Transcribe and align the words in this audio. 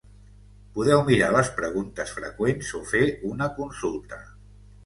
Podeu 0.77 1.03
mirar 1.09 1.27
les 1.35 1.51
preguntes 1.59 2.13
freqüents 2.21 2.73
o 2.81 2.85
fer 2.95 3.05
una 3.33 3.51
consulta. 3.63 4.23